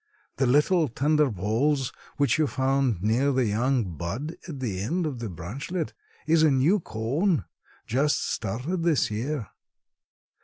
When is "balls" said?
1.29-1.93